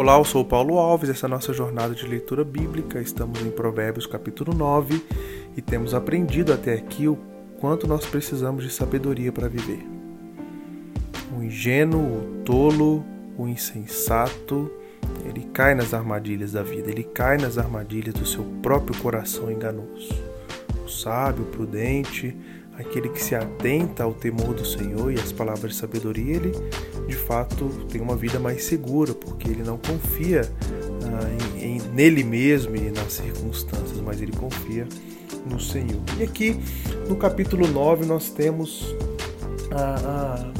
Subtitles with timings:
[0.00, 3.02] Olá, eu sou o Paulo Alves, essa é a nossa jornada de leitura bíblica.
[3.02, 5.04] Estamos em Provérbios capítulo 9
[5.54, 7.18] e temos aprendido até aqui o
[7.60, 9.86] quanto nós precisamos de sabedoria para viver.
[11.36, 13.04] O ingênuo, o tolo,
[13.36, 14.70] o insensato,
[15.28, 20.14] ele cai nas armadilhas da vida, ele cai nas armadilhas do seu próprio coração enganoso.
[20.82, 22.34] O sábio, o prudente,
[22.80, 26.52] aquele que se atenta ao temor do Senhor e às palavras de sabedoria, ele
[27.06, 30.42] de fato tem uma vida mais segura, porque ele não confia
[31.04, 34.86] ah, em, em, nele mesmo e nas circunstâncias, mas ele confia
[35.46, 36.00] no Senhor.
[36.18, 36.58] E aqui
[37.08, 38.94] no capítulo 9 nós temos
[39.72, 40.52] ah, ah,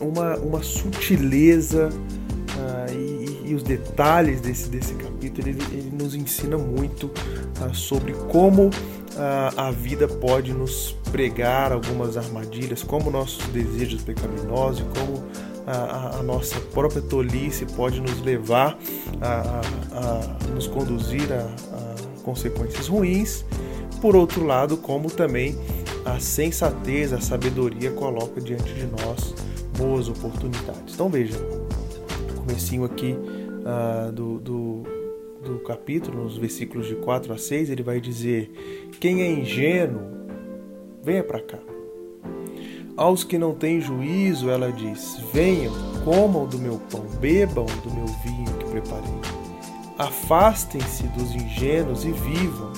[0.00, 1.90] uma, uma sutileza
[2.58, 7.10] ah, e, e, os detalhes desse, desse capítulo, ele, ele nos ensina muito
[7.74, 8.70] sobre como
[9.58, 15.22] a vida pode nos pregar algumas armadilhas, como nossos desejos pecaminosos, como
[15.66, 18.76] a, a, nossa própria tolice pode nos levar
[19.20, 19.60] a,
[19.92, 21.46] a nos conduzir a,
[22.22, 23.44] consequências ruins.
[24.00, 25.56] Por outro lado, como também
[26.04, 29.34] a sensatez, a sabedoria coloca diante de nós
[29.76, 30.94] boas oportunidades.
[30.94, 31.38] Então veja,
[32.36, 34.82] comecinho aqui uh, do, do
[35.42, 38.48] do capítulo, nos versículos de 4 a 6, ele vai dizer:
[39.00, 40.21] Quem é ingênuo,
[41.02, 41.58] venha para cá.
[42.96, 45.72] Aos que não têm juízo, ela diz: Venham,
[46.04, 49.20] comam do meu pão, bebam do meu vinho que preparei.
[49.98, 52.72] Afastem-se dos ingênuos e vivam.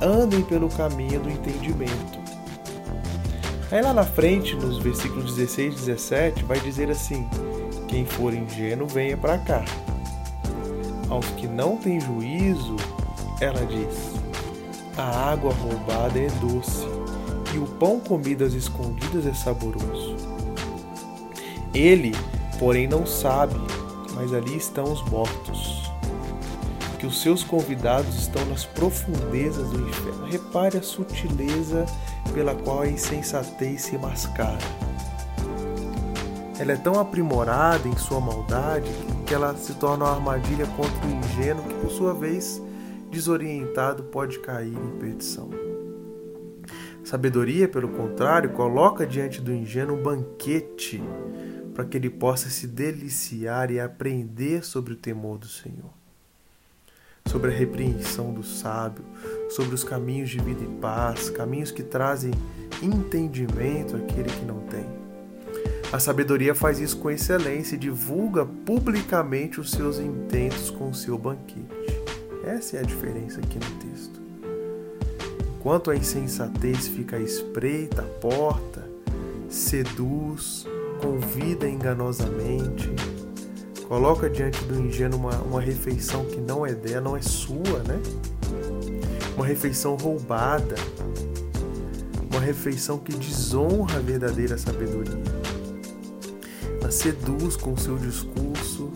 [0.00, 2.20] Andem pelo caminho do entendimento.
[3.70, 7.26] Aí lá na frente, nos versículos 16 e 17, vai dizer assim:
[7.88, 9.64] Quem for ingênuo, venha para cá
[11.12, 12.76] aos que não têm juízo,
[13.40, 14.21] ela diz:
[14.96, 16.86] A água roubada é doce,
[17.54, 20.16] e o pão comido às escondidas é saboroso.
[21.74, 22.14] Ele,
[22.58, 23.54] porém, não sabe,
[24.14, 25.90] mas ali estão os mortos,
[26.98, 30.26] que os seus convidados estão nas profundezas do inferno.
[30.26, 31.86] Repare a sutileza
[32.34, 34.58] pela qual a insensatez se mascara.
[36.58, 38.90] Ela é tão aprimorada em sua maldade
[39.26, 42.62] que ela se torna uma armadilha contra o ingênuo que, por sua vez,
[43.12, 45.50] desorientado, pode cair em perdição.
[47.04, 51.02] Sabedoria, pelo contrário, coloca diante do ingênuo um banquete
[51.74, 55.90] para que ele possa se deliciar e aprender sobre o temor do Senhor,
[57.26, 59.04] sobre a repreensão do sábio,
[59.50, 62.32] sobre os caminhos de vida e paz, caminhos que trazem
[62.82, 64.86] entendimento àquele que não tem.
[65.92, 71.18] A sabedoria faz isso com excelência e divulga publicamente os seus intentos com o seu
[71.18, 71.81] banquete.
[72.44, 74.20] Essa é a diferença aqui no texto.
[75.58, 78.88] Enquanto a insensatez fica à espreita a porta,
[79.48, 80.66] seduz,
[81.00, 82.90] convida enganosamente,
[83.86, 88.00] coloca diante do ingênuo uma, uma refeição que não é dela, não é sua, né?
[89.36, 90.74] Uma refeição roubada,
[92.30, 95.42] uma refeição que desonra a verdadeira sabedoria
[96.92, 98.92] seduz com seu discurso,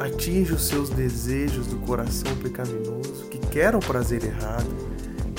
[0.00, 4.66] atinge os seus desejos do coração pecaminoso, que quer um prazer errado,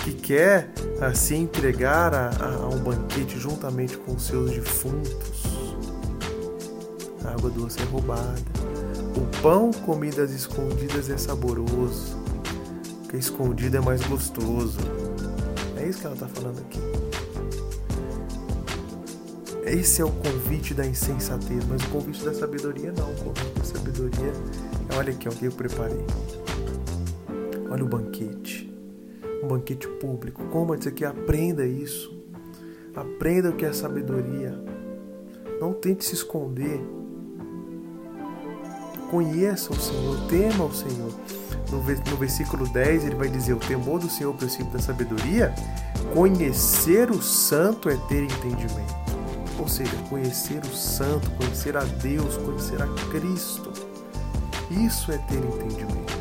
[0.04, 5.44] que quer uh, se entregar a, a, a, um banquete juntamente com seus defuntos.
[7.26, 8.42] A água doce é roubada.
[9.18, 12.18] O pão comido às escondidas é saboroso,
[13.02, 14.78] porque escondido é mais gostoso.
[15.76, 17.01] É isso que ela está falando aqui.
[19.72, 23.10] Esse é o convite da insensatez, mas o convite da sabedoria não.
[23.10, 24.34] O convite da sabedoria
[24.90, 26.06] é: olha aqui, o que eu preparei.
[27.70, 28.70] Olha o banquete.
[29.42, 30.44] Um banquete público.
[30.48, 32.14] Coma isso aqui, aprenda isso.
[32.94, 34.62] Aprenda o que é sabedoria.
[35.62, 36.82] Não tente se esconder.
[39.10, 41.14] Conheça o Senhor, tema o Senhor.
[41.72, 45.56] No versículo 10 ele vai dizer: O temor do Senhor, o princípio da sabedoria.
[46.14, 49.01] Conhecer o santo é ter entendimento
[49.62, 53.72] ou seja, conhecer o Santo, conhecer a Deus, conhecer a Cristo.
[54.72, 56.14] Isso é ter entendimento.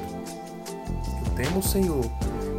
[1.25, 2.04] Eu temo o Senhor,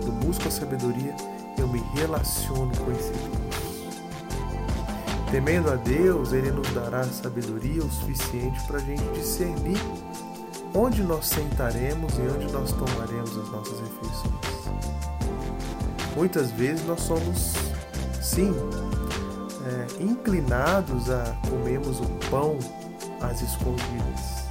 [0.03, 1.15] eu busco a sabedoria,
[1.57, 3.41] eu me relaciono com esse Deus.
[5.29, 9.79] Temendo a Deus, Ele nos dará sabedoria o suficiente para a gente discernir
[10.73, 14.41] onde nós sentaremos e onde nós tomaremos as nossas refeições.
[16.15, 17.53] Muitas vezes nós somos,
[18.21, 18.53] sim,
[19.65, 22.57] é, inclinados a comermos o pão
[23.21, 24.45] às escondidas,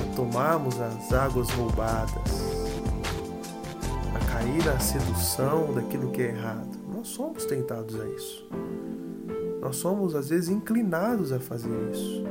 [0.00, 2.40] a tomarmos as águas roubadas,
[4.14, 6.68] a cair na sedução daquilo que é errado.
[6.92, 8.48] Nós somos tentados a isso.
[9.60, 12.24] Nós somos às vezes inclinados a fazer isso.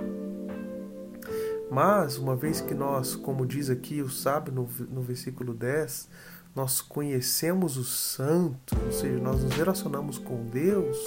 [1.71, 6.09] Mas, uma vez que nós, como diz aqui o sábio no, no versículo 10,
[6.55, 10.97] nós conhecemos o Santo, ou seja, nós nos relacionamos com Deus,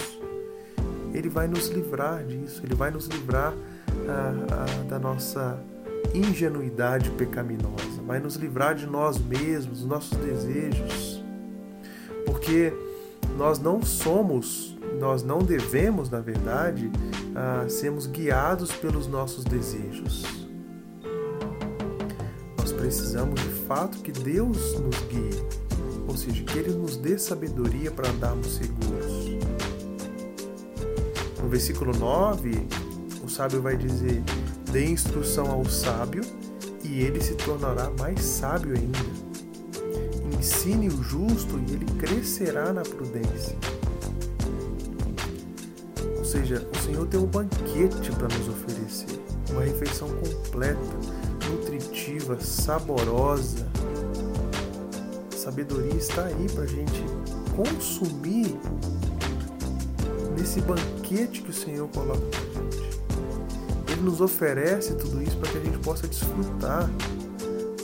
[1.12, 3.54] Ele vai nos livrar disso, Ele vai nos livrar
[4.08, 5.58] ah, ah, da nossa
[6.14, 11.22] ingenuidade pecaminosa, vai nos livrar de nós mesmos, dos nossos desejos,
[12.26, 12.72] porque
[13.36, 16.90] nós não somos, nós não devemos, na verdade,
[17.34, 20.42] ah, sermos guiados pelos nossos desejos.
[22.82, 25.42] Precisamos de fato que Deus nos guie,
[26.06, 29.51] ou seja, que Ele nos dê sabedoria para andarmos seguros.
[31.52, 32.66] Versículo 9,
[33.22, 34.22] o sábio vai dizer:
[34.70, 36.24] Dê instrução ao sábio
[36.82, 38.98] e ele se tornará mais sábio ainda.
[40.38, 43.54] Ensine o justo e ele crescerá na prudência.
[46.16, 49.20] Ou seja, o Senhor tem um banquete para nos oferecer,
[49.50, 50.80] uma refeição completa
[51.50, 53.70] nutritiva, saborosa.
[55.30, 57.04] A sabedoria está aí para a gente
[57.54, 58.58] consumir
[60.42, 63.00] nesse banquete que o Senhor coloca para gente.
[63.92, 66.90] Ele nos oferece tudo isso para que a gente possa desfrutar,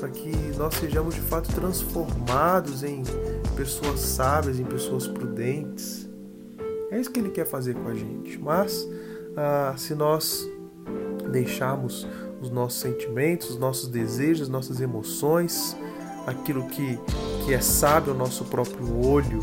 [0.01, 3.05] para que nós sejamos de fato transformados em
[3.57, 6.09] pessoas sábias, em pessoas prudentes.
[6.91, 8.37] É isso que Ele quer fazer com a gente.
[8.39, 8.89] Mas
[9.37, 10.45] ah, se nós
[11.31, 12.09] deixarmos
[12.41, 15.77] os nossos sentimentos, os nossos desejos, nossas emoções,
[16.27, 16.99] aquilo que,
[17.45, 19.39] que é sábio ao nosso próprio olho,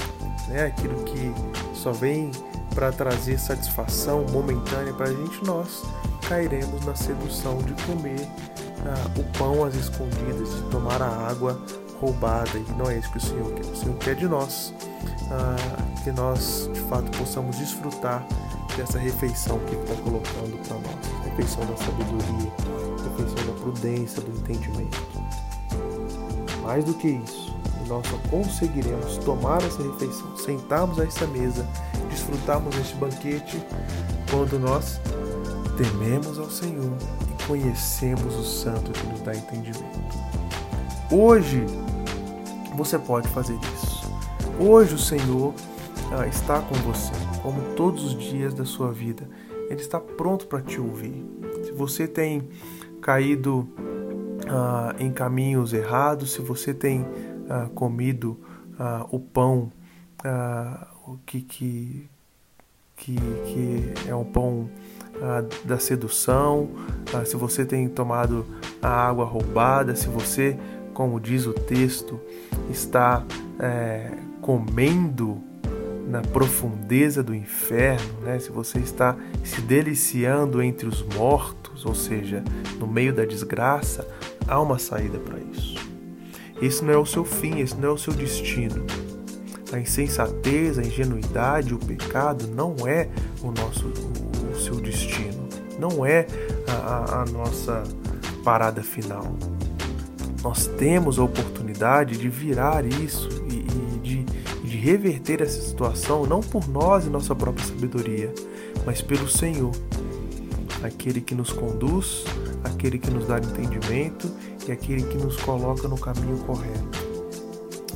[0.49, 0.65] né?
[0.65, 1.33] aquilo que
[1.73, 2.31] só vem
[2.75, 5.81] para trazer satisfação momentânea para a gente, nós
[6.27, 8.27] cairemos na sedução de comer
[8.85, 11.59] ah, o pão às escondidas, de tomar a água
[12.01, 12.57] roubada.
[12.57, 13.65] E não é isso que o Senhor quer.
[13.65, 14.73] O Senhor quer de nós
[15.31, 18.27] ah, que nós de fato possamos desfrutar
[18.75, 22.51] dessa refeição que Ele está colocando para nós refeição da sabedoria,
[23.03, 25.01] refeição da prudência, do entendimento.
[26.61, 27.55] Mais do que isso,
[27.87, 31.67] nós só conseguiremos tomar essa refeição, sentarmos a essa mesa,
[32.09, 33.61] desfrutarmos deste banquete
[34.29, 34.99] quando nós
[35.77, 36.91] tememos ao Senhor
[37.29, 39.99] e conhecemos o Santo que nos dá entendimento.
[41.11, 41.63] Hoje
[42.75, 44.11] você pode fazer isso.
[44.59, 45.53] Hoje o Senhor
[46.11, 47.11] ah, está com você,
[47.41, 49.27] como todos os dias da sua vida.
[49.69, 51.25] Ele está pronto para te ouvir.
[51.63, 52.47] Se você tem
[53.01, 53.67] caído
[54.47, 57.05] ah, em caminhos errados, se você tem
[57.49, 58.39] ah, comido
[58.79, 59.71] ah, o pão
[60.23, 60.87] ah,
[61.25, 62.09] que, que,
[62.95, 64.69] que, que, é um pão
[65.21, 66.69] ah, da sedução,
[67.13, 68.45] ah, se você tem tomado
[68.81, 70.57] a água roubada, se você,
[70.93, 72.19] como diz o texto,
[72.69, 73.23] está
[73.59, 75.41] é, comendo
[76.07, 78.39] na profundeza do inferno, né?
[78.39, 82.43] se você está se deliciando entre os mortos, ou seja,
[82.79, 84.07] no meio da desgraça,
[84.47, 85.94] há uma saída para isso.
[86.61, 88.85] Esse não é o seu fim, esse não é o seu destino.
[89.71, 93.09] A insensatez, a ingenuidade, o pecado não é
[93.41, 96.25] o nosso o, seu destino, não é
[96.67, 97.83] a, a nossa
[98.43, 99.35] parada final.
[100.41, 104.25] Nós temos a oportunidade de virar isso e, e de
[104.65, 108.33] de reverter essa situação não por nós e nossa própria sabedoria,
[108.85, 109.71] mas pelo Senhor,
[110.83, 112.25] aquele que nos conduz,
[112.63, 114.29] aquele que nos dá entendimento
[114.67, 117.05] e aquele que nos coloca no caminho correto.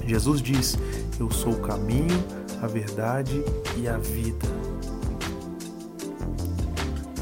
[0.05, 0.77] Jesus diz:
[1.19, 2.23] Eu sou o caminho,
[2.61, 3.43] a verdade
[3.77, 4.47] e a vida.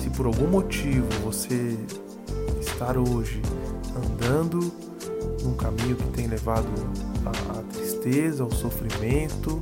[0.02, 1.78] Se por algum motivo você
[2.62, 3.42] estar hoje
[3.96, 4.72] andando
[5.44, 6.68] num caminho que tem levado
[7.26, 9.62] a, tristeza, ao sofrimento,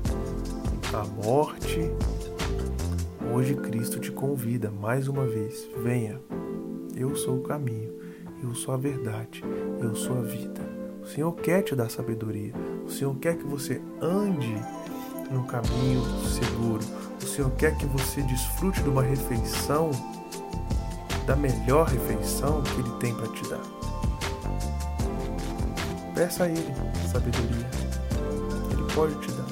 [0.93, 1.89] à morte.
[3.33, 6.19] Hoje Cristo te convida mais uma vez: venha,
[6.95, 7.91] eu sou o caminho,
[8.41, 9.43] eu sou a verdade,
[9.81, 10.61] eu sou a vida.
[11.01, 12.53] O Senhor quer te dar sabedoria,
[12.85, 14.55] o Senhor quer que você ande
[15.31, 16.83] no caminho seguro,
[17.21, 19.91] o Senhor quer que você desfrute de uma refeição,
[21.25, 23.61] da melhor refeição que Ele tem para te dar.
[26.13, 26.73] Peça a Ele
[27.11, 27.85] sabedoria
[28.95, 29.45] pode te dar.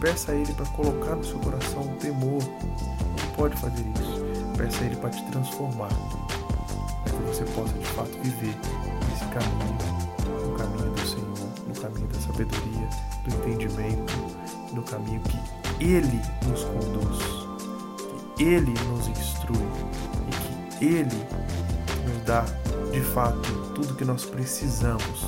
[0.00, 2.42] Peça a Ele para colocar no seu coração um temor.
[2.42, 4.24] Ele pode fazer isso.
[4.56, 5.90] Peça a Ele para te transformar.
[7.16, 8.54] Que você possa de fato viver
[9.12, 9.78] esse caminho,
[10.46, 12.88] no caminho do Senhor, no caminho da sabedoria,
[13.24, 14.14] do entendimento,
[14.72, 17.18] no caminho que Ele nos conduz,
[18.36, 19.66] que Ele nos instrui
[20.28, 21.26] e que Ele
[22.06, 22.44] nos dá
[22.92, 25.26] de fato tudo que nós precisamos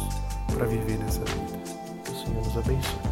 [0.54, 1.58] para viver nessa vida.
[2.10, 3.07] O Senhor nos abençoe.